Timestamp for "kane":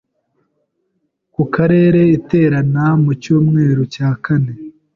4.23-4.53